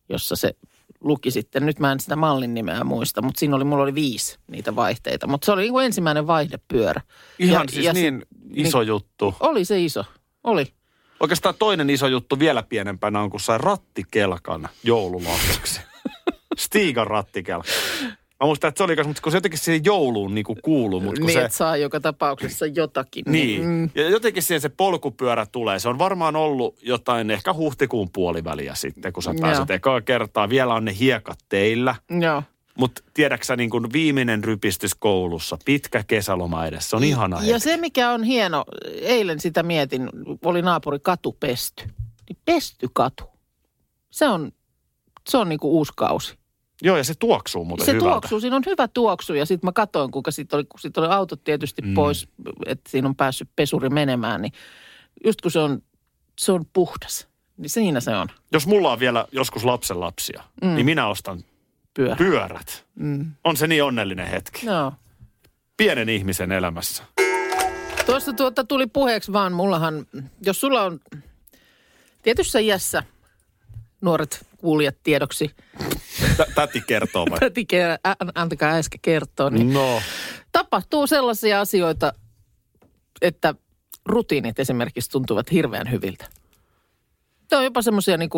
[0.09, 0.53] jossa se
[1.01, 1.65] luki sitten.
[1.65, 5.27] Nyt mä en sitä mallin nimeä muista, mutta siinä oli, mulla oli viisi niitä vaihteita.
[5.27, 7.01] Mutta se oli niin kuin ensimmäinen vaihdepyörä.
[7.39, 7.99] Ihan Ja- siis ja se-
[8.49, 9.35] niin iso juttu.
[9.39, 10.05] Oli se iso,
[10.43, 10.65] oli.
[11.19, 15.81] Oikeastaan toinen iso juttu vielä pienempänä on, kun sai rattikelkan joululahjaksi.
[16.57, 17.71] Stiigan rattikelkka.
[18.39, 21.19] Mä muistan, että se oli, mutta kun se jotenkin siihen jouluun niin kuin kuuluu, mutta
[21.19, 21.45] kun Niin, se...
[21.45, 23.23] että saa joka tapauksessa jotakin.
[23.27, 25.79] Niin, mm, ja jotenkin siihen se polkupyörä tulee.
[25.79, 29.75] Se on varmaan ollut jotain ehkä huhtikuun puoliväliä sitten, kun sä pääset Joo.
[29.75, 30.49] ekaa kertaa.
[30.49, 31.95] Vielä on ne hiekat teillä.
[32.21, 32.43] joo.
[32.79, 37.59] Mutta tiedäksä niin kuin viimeinen rypistys koulussa, pitkä kesäloma edessä, se on ihana Ja hetki.
[37.59, 38.65] se, mikä on hieno,
[39.01, 40.09] eilen sitä mietin,
[40.45, 41.83] oli naapuri katu pesty.
[42.29, 43.23] Niin pesty katu.
[44.09, 44.51] Se on,
[45.29, 46.39] se on niinku uusi kausi.
[46.81, 48.09] Joo, ja se tuoksuu muuten se hyvältä.
[48.09, 51.07] tuoksuu, siinä on hyvä tuoksu ja sitten mä katsoin, kuinka sitten oli, kun sit oli
[51.07, 51.93] autot tietysti mm.
[51.93, 52.27] pois,
[52.65, 54.53] että siinä on päässyt pesuri menemään, niin
[55.25, 55.81] just kun se on,
[56.39, 60.75] se on puhdas, niin siinä se on Jos mulla on vielä joskus lapsen lapsia, mm.
[60.75, 61.43] niin minä ostan
[61.99, 62.15] pyörä.
[62.15, 62.85] pyörät.
[62.95, 63.31] Mm.
[63.43, 64.65] On se niin onnellinen hetki.
[64.65, 64.93] Joo.
[65.77, 67.03] Pienen ihmisen elämässä.
[68.05, 70.05] Tuossa tuota tuli puheeksi vaan, mullahan,
[70.41, 70.99] jos sulla on
[72.21, 73.03] tietyssä iässä,
[74.01, 75.55] nuoret kuulijat tiedoksi,
[76.37, 77.39] Tä- Täti kertoo vai?
[77.49, 77.67] täti,
[78.35, 80.01] antakaa äsken kertoa, niin No.
[80.51, 82.13] tapahtuu sellaisia asioita,
[83.21, 83.55] että
[84.05, 86.25] rutiinit esimerkiksi tuntuvat hirveän hyviltä.
[87.51, 88.29] Ne on jopa semmoisia niin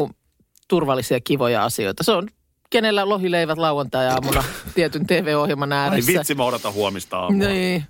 [0.68, 2.04] turvallisia, kivoja asioita.
[2.04, 2.28] Se on
[2.72, 4.44] kenellä lohileivät lauantai-aamuna
[4.76, 6.12] tietyn TV-ohjelman Ai ääressä.
[6.14, 7.48] vitsi, mä odotan huomista aamua.
[7.48, 7.84] Niin.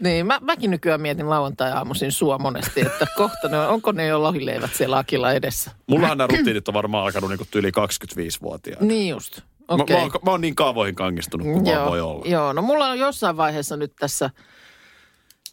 [0.00, 4.22] Niin, mä, mäkin nykyään mietin lauantai-aamuisin sua monesti, että kohta ne on, onko ne jo
[4.22, 5.70] lohileivät siellä Akilla edessä.
[5.86, 8.86] Mullahan nämä rutiinit on varmaan alkanut niin yli 25-vuotiaana.
[8.86, 9.40] Niin just,
[9.76, 9.96] Mä, okei.
[9.96, 12.24] mä, oon, mä oon niin kaavoihin kangistunut kuin vaan voi olla.
[12.28, 14.30] Joo, no mulla on jossain vaiheessa nyt tässä,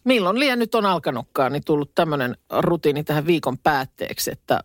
[0.03, 4.60] milloin liian nyt on alkanutkaan, niin tullut tämmöinen rutiini tähän viikon päätteeksi, että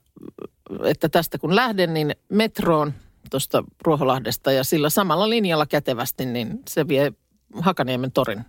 [0.84, 2.94] että tästä kun lähden, niin metroon
[3.34, 7.12] tuosta Ruoholahdesta ja sillä samalla linjalla kätevästi, niin se vie
[7.60, 8.44] Hakaniemen torin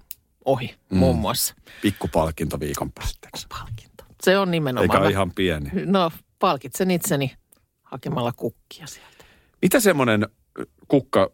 [0.45, 0.98] ohi mm.
[0.98, 1.56] muun muassa.
[1.82, 3.48] Pikkupalkinto viikon päätteeksi.
[3.50, 4.04] Palkinto.
[4.24, 5.04] Se on nimenomaan.
[5.04, 5.69] Eikä ihan pieni.
[5.86, 7.36] No, palkitsen itseni
[7.84, 9.26] hakemalla kukkia sieltä.
[9.62, 10.28] Mitä semmoinen
[10.88, 11.32] kukka,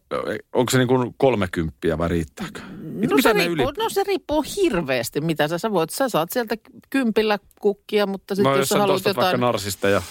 [0.53, 2.61] onko se niin kuin kolmekymppiä vai riittääkö?
[2.77, 3.83] Mit, No mitä se, riippuu, yli...
[3.83, 5.89] no se riippuu hirveästi, mitä sä, sä voit.
[5.89, 6.55] Sä saat sieltä
[6.89, 9.25] kympillä kukkia, mutta sitten No, jos jos haluat jotain...
[9.25, 10.01] vaikka narsisteja.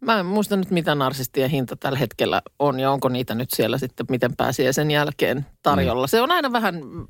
[0.00, 3.78] Mä en muista nyt, mitä narsistien hinta tällä hetkellä on ja onko niitä nyt siellä
[3.78, 6.06] sitten, miten pääsee sen jälkeen tarjolla.
[6.06, 6.10] Mm.
[6.10, 7.06] Se on aina vähän mm,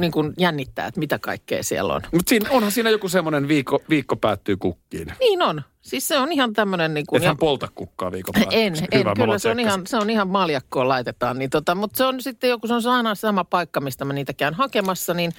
[0.00, 2.00] niin kuin jännittää, että mitä kaikkea siellä on.
[2.12, 5.12] Mutta siinä, onhan siinä joku semmoinen viikko, viikko päättyy kukkiin.
[5.20, 5.62] Niin on.
[5.82, 7.22] Siis se on ihan tämmöinen niin kuin...
[7.22, 8.84] Ethän polta kukkaa viikon En, päätteeksi.
[8.92, 8.98] en.
[8.98, 11.38] Hyvä, Kyllä mulla se on, ihan, se on ihan maljakkoon laitetaan.
[11.38, 14.32] Niin tota, mutta se on sitten joku, se on aina sama paikka, mistä mä niitä
[14.32, 15.32] käyn hakemassa, niin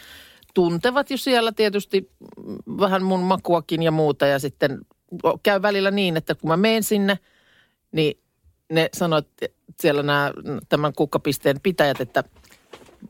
[0.53, 2.11] tuntevat jo siellä tietysti
[2.45, 4.25] mm, vähän mun makuakin ja muuta.
[4.25, 4.79] Ja sitten
[5.43, 7.19] käy välillä niin, että kun mä menen sinne,
[7.91, 8.19] niin
[8.71, 9.45] ne sanoo, että
[9.79, 10.31] siellä nämä,
[10.69, 12.23] tämän kukkapisteen pitäjät, että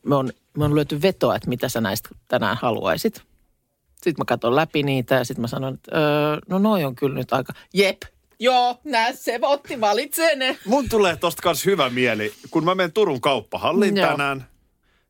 [0.04, 3.22] me on, me on löyty vetoa, että mitä sä näistä tänään haluaisit.
[3.96, 7.16] Sitten mä katson läpi niitä ja sitten mä sanon, että öö, no noi on kyllä
[7.16, 7.98] nyt aika, jep,
[8.40, 10.58] joo, nää se otti, valitsee ne.
[10.66, 12.34] Mun tulee tosta kans hyvä mieli.
[12.52, 14.08] Kun mä menen Turun kauppahalliin Joo.
[14.08, 14.48] tänään,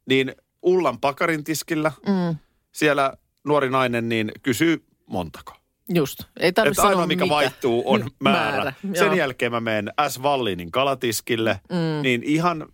[0.06, 2.36] niin Ullan pakarin tiskillä Mm,
[2.71, 5.54] siellä nuori nainen niin kysyy montako.
[5.93, 7.36] Just, ei tarvitse sanoa ainoa mikä mitä.
[7.36, 8.52] vaihtuu on määrä.
[8.58, 9.15] Määrä, Sen joo.
[9.15, 10.23] jälkeen mä menen S.
[10.23, 12.02] Vallinin kalatiskille, Mm.
[12.02, 12.67] niin ihan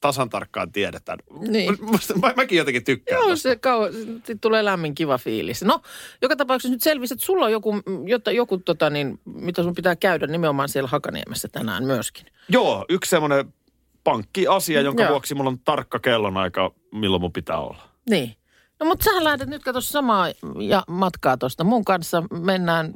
[0.00, 1.18] tasan tarkkaan tiedetään.
[1.48, 1.78] Niin.
[2.22, 3.58] Mä, mäkin jotenkin tykkään Joo, se
[4.24, 5.62] sit tulee lämmin kiva fiilis.
[5.62, 5.80] No,
[6.22, 7.74] joka tapauksessa nyt selvisi, että sulla on joku,
[8.06, 12.26] jotta, joku tota niin, mitä sun pitää käydä nimenomaan siellä Hakaniemessä tänään myöskin.
[12.48, 13.54] Joo, yksi semmoinen
[14.04, 15.10] pankkiasia, jonka Joo.
[15.10, 17.82] vuoksi mulla on tarkka kellonaika, milloin mun pitää olla.
[18.10, 18.34] Niin.
[18.80, 20.28] No mutta sähän lähdet nyt katso samaa
[20.60, 21.64] ja matkaa tuosta.
[21.64, 22.94] Mun kanssa mennään,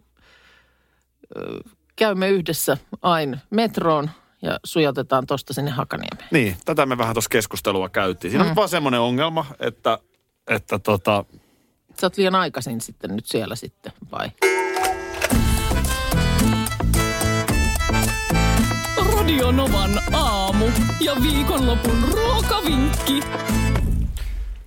[1.96, 4.10] käymme yhdessä aina metroon
[4.42, 6.28] ja sujautetaan tuosta sinne Hakaniemeen.
[6.30, 8.30] Niin, tätä me vähän tuossa keskustelua käytiin.
[8.30, 8.50] Siinä mm.
[8.50, 9.98] on vaan semmoinen ongelma, että,
[10.46, 11.24] että tota,
[12.00, 14.30] Sä oot liian aikaisin sitten nyt siellä sitten, vai?
[19.12, 20.66] Radio Novan aamu
[21.00, 23.20] ja viikonlopun ruokavinkki.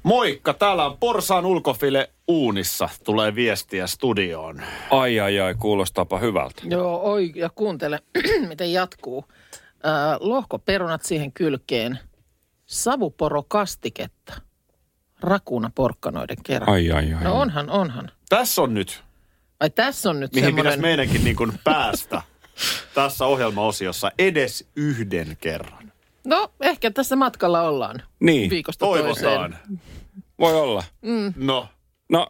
[0.06, 4.62] Moikka, täällä on Porsaan ulkofile uunissa, tulee viestiä studioon.
[4.91, 6.62] Ai ai ai, kuulostaapa hyvältä.
[6.63, 8.00] Joo, oi, ja kuuntele,
[8.50, 9.26] miten jatkuu.
[9.86, 12.00] Äh, lohkoperunat siihen kylkeen,
[12.65, 14.34] savuporokastiketta,
[15.22, 16.70] rakuna porkkanoiden kerran.
[16.70, 17.24] Ai ai ai.
[17.24, 18.12] No onhan, onhan.
[18.30, 19.04] Tässä on nyt,
[19.60, 20.63] Ai tässä on nyt mihin semmoinen...
[20.63, 22.22] pitäisi meidänkin niin kuin päästä
[22.96, 25.85] tässä ohjelmaosiossa edes yhden kerran.
[26.26, 28.02] No, ehkä tässä matkalla ollaan.
[28.20, 28.50] Niin.
[28.50, 29.52] Viikosta Toivotaan.
[29.52, 29.58] toiseen.
[30.40, 30.84] Voi olla.
[31.36, 31.68] No,
[32.10, 32.28] No,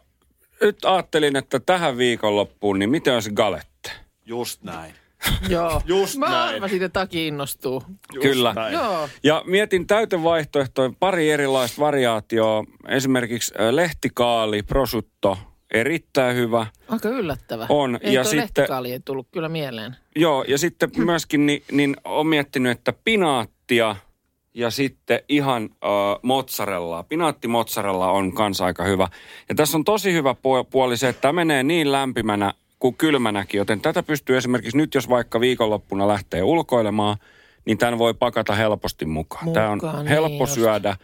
[0.60, 3.90] nyt ajattelin, että tähän viikonloppuun, niin miten olisi galette?
[4.24, 4.94] just näin.
[5.48, 5.82] Joo.
[5.84, 6.54] Just Mä näin.
[6.54, 7.82] arvasin, että Taki innostuu.
[8.14, 8.52] Just Kyllä.
[8.54, 8.72] Näin.
[8.74, 9.08] Joo.
[9.22, 12.64] Ja mietin täytevaihtoehtoja, pari erilaista variaatioa.
[12.88, 15.38] Esimerkiksi lehtikaali, prosutto,
[15.70, 16.66] erittäin hyvä.
[16.88, 17.66] Aika yllättävä.
[17.68, 19.96] On, Ei ja sitten- ei tullut kyllä mieleen.
[20.16, 23.96] Joo, ja sitten myöskin niin, niin olen miettinyt, että pinaattia
[24.54, 25.90] ja sitten ihan äh,
[26.22, 27.02] mozzarellaa.
[27.02, 29.08] Pinaatti mozzarella on kanssa aika hyvä.
[29.48, 33.58] Ja tässä on tosi hyvä puo- puoli se, että tämä menee niin lämpimänä kuin kylmänäkin,
[33.58, 37.16] joten tätä pystyy esimerkiksi nyt, jos vaikka viikonloppuna lähtee ulkoilemaan,
[37.64, 39.52] niin tämän voi pakata helposti mukaan.
[39.52, 40.52] Tämä on Mukaan, niin helppo just.
[40.52, 40.96] syödä,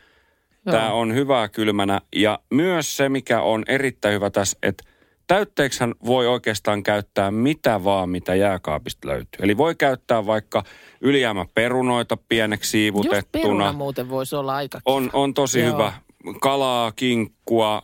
[0.66, 0.76] Joo.
[0.76, 4.84] tämä on hyvää kylmänä ja myös se, mikä on erittäin hyvä tässä, että
[5.26, 9.38] täytteeksihän voi oikeastaan käyttää mitä vaan, mitä jääkaapista löytyy.
[9.40, 10.62] Eli voi käyttää vaikka
[11.00, 13.42] ylijäämäperunoita pieneksi Just siivutettuna.
[13.42, 15.72] peruna muuten voisi olla aika On, on tosi Joo.
[15.72, 15.92] hyvä.
[16.40, 17.82] Kalaa, kinkkua,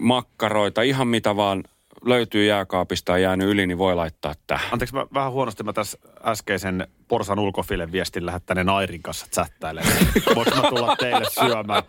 [0.00, 1.64] makkaroita, ihan mitä vaan
[2.04, 4.72] löytyy jääkaapista ja jäänyt yli, niin voi laittaa tähän.
[4.72, 9.96] Anteeksi, mä vähän huonosti mä tässä äskeisen Porsan ulkofilen viestin lähettäneen Airin kanssa chattailemaan.
[10.34, 11.82] Voinko mä tulla teille syömään?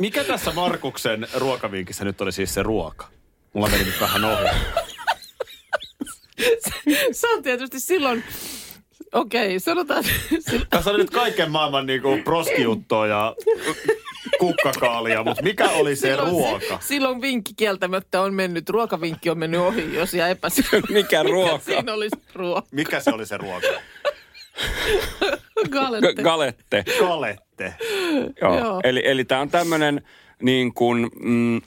[0.00, 3.06] Mikä tässä Markuksen ruokavinkissä nyt oli siis se ruoka?
[3.52, 4.48] Mulla meni nyt vähän ohi.
[7.12, 8.24] Se on tietysti silloin,
[9.12, 10.04] okei, sanotaan,
[10.70, 13.34] Tässä oli nyt kaiken maailman niinku proskijuttoa ja
[14.38, 16.78] kukkakaalia, mutta mikä oli se silloin, ruoka?
[16.80, 20.86] silloin vinkki kieltämättä on mennyt, ruokavinkki on mennyt ohi, jos jää epäselvä.
[20.88, 21.64] Mikä ruoka?
[21.64, 22.68] Siinä olisi ruoka.
[22.70, 23.66] Mikä se oli se ruoka?
[25.70, 26.22] Galette.
[26.22, 26.84] Galette.
[26.98, 27.74] Kalette.
[28.40, 28.58] Joo.
[28.58, 28.80] Joo.
[28.84, 30.02] Eli, eli tämä on tämmöinen
[30.42, 31.60] niin kuin mm,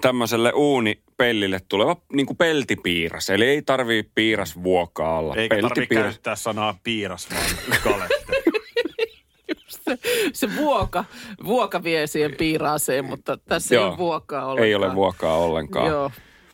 [0.00, 3.30] tämmöiselle uunipellille tuleva niin kuin peltipiiras.
[3.30, 5.34] Eli ei tarvii piirasvuokaa olla.
[5.36, 6.14] Eikä tarvitse Peltipiiras.
[6.14, 8.32] käyttää sanaa piiras, vaan kalette.
[9.84, 9.98] se,
[10.32, 11.04] se vuoka,
[11.44, 13.88] vuoka vie siihen piiraaseen, mutta tässä ei Joo.
[13.88, 14.66] ole vuokaa ollenkaan.
[14.66, 15.86] Ei ole vuokaa ollenkaan.
[15.86, 16.10] Joo.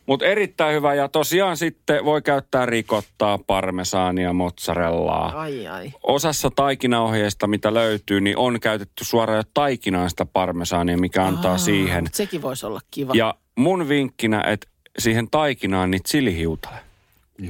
[0.09, 5.39] Mutta erittäin hyvä ja tosiaan sitten voi käyttää rikottaa, parmesaania, mozzarellaa.
[5.39, 5.93] Ai ai.
[6.03, 11.57] Osassa taikinaohjeista, mitä löytyy, niin on käytetty suoraan jo taikinaan sitä parmesaania, mikä antaa Aa,
[11.57, 12.07] siihen.
[12.13, 13.13] Sekin voisi olla kiva.
[13.15, 14.67] Ja mun vinkkinä, että
[14.99, 16.77] siihen taikinaan niin chilihiutale.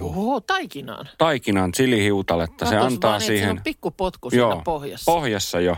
[0.01, 1.09] Oho, taikinaan.
[1.17, 3.39] Taikinaan chilihiutaletta, se antaa vaan, niin, että siihen...
[3.39, 5.11] Siinä on pikku potku siinä pohjassa.
[5.11, 5.77] Pohjassa jo.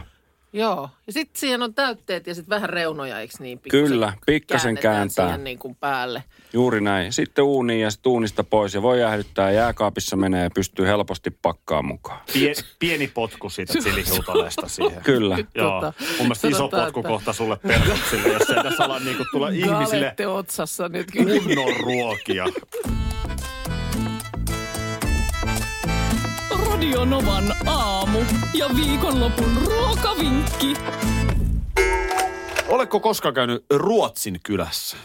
[0.54, 0.90] Joo.
[1.08, 3.60] Ja sitten siihen on täytteet ja sitten vähän reunoja, eikö niin?
[3.60, 5.26] Pikkusen Kyllä, pikkasen kääntää.
[5.28, 6.24] siihen niin kuin päälle.
[6.54, 7.14] Juuri näin.
[7.14, 9.52] Sitten uuniin ja sitten uunista pois ja voi jäähdyttää.
[9.52, 12.20] Jääkaapissa menee ja pystyy helposti pakkaa mukaan.
[12.34, 15.02] Pie, pieni potku siitä chilihiutaleesta siihen.
[15.04, 15.38] Kyllä.
[15.56, 15.82] Joo.
[15.82, 19.50] Tota, Mun mielestä iso potku että- kohta sulle perhoksille, jos ei tässä ala niinku tulla
[19.50, 21.40] ihmisille Galette otsassa nyt kyllä.
[21.44, 22.46] kunnon ruokia.
[26.82, 28.20] Radio Novan aamu
[28.54, 30.74] ja viikonlopun ruokavinkki.
[32.68, 34.98] Oletko koskaan käynyt Ruotsin kylässä?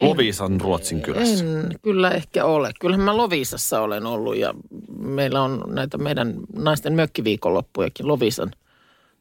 [0.00, 1.44] Lovisan Ruotsin kylässä.
[1.44, 2.70] En kyllä ehkä ole.
[2.80, 4.54] Kyllähän mä Lovisassa olen ollut ja
[4.98, 8.50] meillä on näitä meidän naisten mökkiviikonloppujakin Lovisan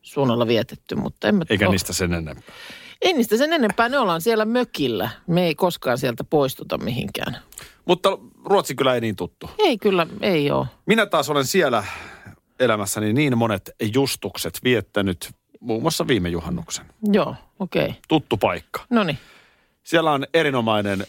[0.02, 2.54] suunnalla vietetty, mutta en mä Eikä oo- niistä sen enempää.
[3.02, 5.10] Ei niistä sen enempää, ne ollaan siellä mökillä.
[5.28, 7.38] Me ei koskaan sieltä poistuta mihinkään.
[7.89, 9.49] Mutta Ruotsin kylä ei niin tuttu.
[9.58, 10.67] Ei kyllä, ei ole.
[10.86, 11.84] Minä taas olen siellä
[12.60, 16.86] elämässäni niin monet justukset viettänyt, muun muassa viime juhannuksen.
[17.04, 17.86] Joo, okei.
[17.86, 17.95] Okay.
[18.08, 18.86] Tuttu paikka.
[18.89, 19.17] No niin.
[19.84, 21.08] Siellä on erinomainen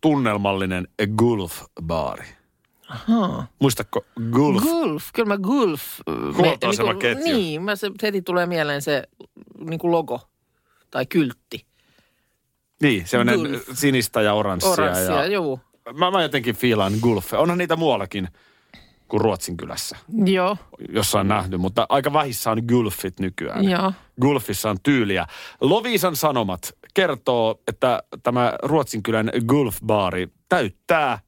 [0.00, 2.26] tunnelmallinen Gulf-baari.
[2.88, 3.46] Ahaa.
[3.58, 4.62] Muistatko Gulf?
[4.62, 5.82] Gulf, kyllä mä Gulf.
[6.08, 7.24] äh, Huoltoasemaketju.
[7.24, 9.02] Niin, mä se, heti tulee mieleen se
[9.60, 10.20] niin kuin logo
[10.90, 11.66] tai kyltti.
[12.82, 13.62] Niin, sellainen Gulf.
[13.72, 14.70] sinistä ja oranssia.
[14.70, 15.60] Oranssia, ja juu.
[15.94, 17.32] Mä, mä jotenkin fiilaan Gulf.
[17.32, 18.28] Onhan niitä muuallakin
[19.08, 20.56] kuin Ruotsin kylässä, Joo,
[20.88, 23.64] jossa on nähty, mutta aika vähissä on Gulfit nykyään.
[23.70, 23.92] joo.
[24.20, 25.26] Gulfissa on tyyliä.
[25.60, 31.18] Lovisan Sanomat kertoo, että tämä Ruotsin kylän Gulf-baari täyttää,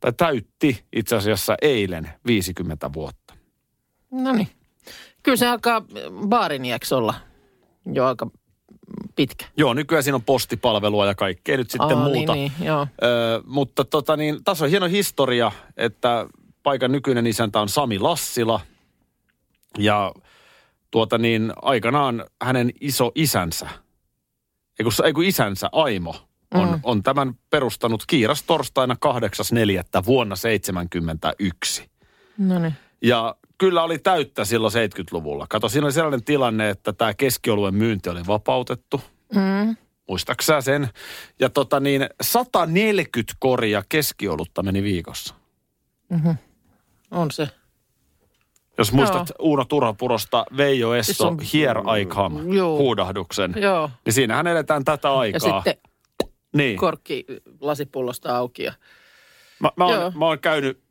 [0.00, 3.34] tai täytti itse asiassa eilen 50 vuotta.
[4.10, 4.48] No niin.
[5.22, 5.82] Kyllä se alkaa
[6.28, 6.62] baarin
[6.96, 7.14] olla
[7.92, 8.26] jo aika
[9.16, 9.46] pitkä.
[9.56, 12.34] Joo, nykyään siinä on postipalvelua ja kaikkea nyt sitten Aa, muuta.
[12.34, 12.86] Niin, niin, joo.
[13.02, 16.26] Ö, mutta tota niin, tässä on hieno historia, että
[16.62, 18.60] paikan nykyinen isäntä on Sami Lassila.
[19.78, 20.12] Ja
[20.90, 23.68] tuota niin, aikanaan hänen iso isänsä,
[24.78, 26.14] ei kun, ei kun isänsä Aimo,
[26.54, 26.80] on, Mm.
[26.82, 30.04] on tämän perustanut kiiras torstaina 8.4.
[30.06, 31.90] vuonna 1971.
[32.38, 32.74] No niin.
[33.02, 35.46] Ja kyllä oli täyttä silloin 70-luvulla.
[35.48, 39.00] Kato, siinä oli sellainen tilanne, että tämä keskioluen myynti oli vapautettu.
[39.34, 39.76] Mm.
[40.08, 40.88] Muistaaksä sen?
[41.40, 45.34] Ja tota niin, 140 koria keskiolutta meni viikossa.
[47.10, 47.48] On se.
[48.78, 52.78] Jos muistat Uuno Turhapurosta Veijo Esso, Siis on- Here I Come, Joo.
[52.78, 53.54] huudahduksen.
[53.56, 53.90] Joo.
[54.04, 55.40] Niin siinähän eletään tätä Ja aikaa.
[55.62, 55.74] sitten
[56.56, 56.76] niin.
[56.78, 57.24] korkki
[57.60, 58.62] lasipullosta auki.
[58.62, 58.72] Ja...
[59.60, 60.02] Mä, mä, Joo.
[60.02, 60.82] oon, mä oon käynyt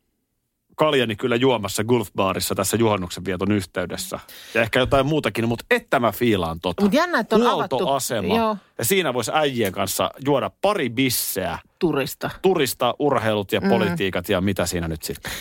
[0.82, 4.20] kaljani kyllä juomassa Gulf-baarissa tässä juhannuksen vieton yhteydessä.
[4.54, 6.84] Ja ehkä jotain muutakin, mutta että mä fiilaan tota.
[6.84, 7.88] Mut jännä, että on avattu-.
[8.36, 8.58] Joo.
[8.78, 12.30] Ja siinä voisi äijien kanssa juoda pari bisseä, turista.
[12.42, 15.32] turista, urheilut ja politiikat ja mitä siinä nyt sitten.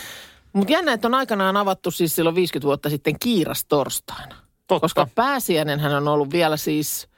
[0.52, 4.34] Mutta jännä, että on aikanaan avattu siis silloin 50 vuotta sitten kiiras torstaina.
[4.66, 4.80] Totta.
[4.80, 7.08] Koska pääsiäinenhän on ollut vielä siis,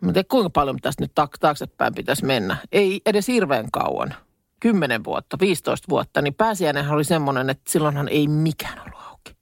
[0.00, 2.56] mä tiedä kuinka paljon tästä nyt taaksepäin pitäisi mennä.
[2.72, 4.14] Ei edes hirveän kauan.
[4.64, 9.36] 10 vuotta, 15 vuotta, niin pääsiäinenhän oli semmoinen, että silloinhan ei mikään ollut auki.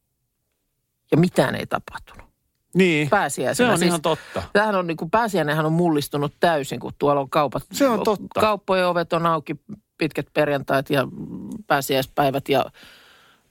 [1.13, 2.29] Ja mitään ei tapahtunut.
[2.75, 3.69] Niin, Pääsiäisenä.
[3.69, 4.43] se on siis, ihan totta.
[4.53, 7.63] Tämähän on niin kuin pääsiäinenhän on mullistunut täysin, kun tuolla on kaupat.
[7.73, 8.41] Se on totta.
[8.41, 9.57] Kauppojen ovet on auki
[9.99, 11.09] pitkät perjantait ja
[11.67, 12.65] pääsiäispäivät ja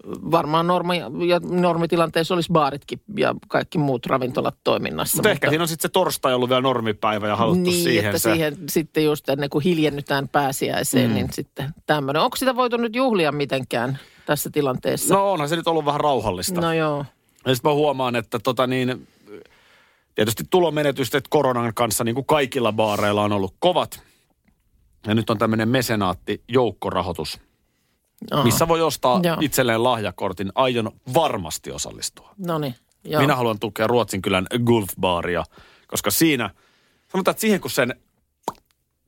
[0.06, 5.18] varmaan normi, ja normitilanteessa olisi baaritkin ja kaikki muut ravintolat toiminnassa.
[5.18, 8.20] Mutta ehkä siinä on sitten se torstai ollut vielä normipäivä ja haluttu niin, siihen että
[8.20, 8.34] se.
[8.34, 11.14] siihen sitten just ennen kuin hiljennytään pääsiäiseen, mm.
[11.14, 12.22] niin sitten tämmöinen.
[12.22, 15.14] Onko sitä voitu nyt juhlia mitenkään tässä tilanteessa?
[15.14, 16.62] No onhan se nyt ollut vähän rauhallista.
[16.62, 17.06] no joo.
[17.46, 19.08] Ja sitten mä huomaan, että tota niin,
[20.16, 24.04] tietysti tulonmenetykset koronan kanssa niin kuin kaikilla baareilla on ollut kovat.
[25.08, 27.40] Ja nyt on tämmöinen mesenaatti joukkorahoitus,
[28.32, 28.44] Aha.
[28.44, 29.38] missä voi ostaa Joo.
[29.42, 30.52] itselleen lahjakortin.
[30.56, 32.34] Aion varmasti osallistua.
[32.38, 33.22] No niin, joo.
[33.22, 35.44] Minä haluan tukea Ruotsin kylän golfbaaria,
[35.88, 36.50] koska siinä,
[37.12, 37.96] sanotaan, että siihen kun sen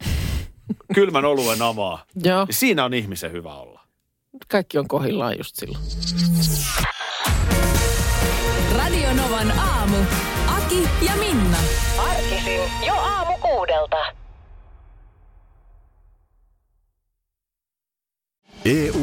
[0.96, 3.82] kylmän oluen avaa, Joo, niin siinä on ihmisen hyvä olla.
[4.48, 5.84] kaikki on kohillaan just silloin.
[8.78, 9.98] Radio Novan aamu.
[10.48, 11.58] Aki ja Minna.
[11.98, 13.98] Arkisin jo aamu kuudelta.
[18.66, 19.03] EU-vaalit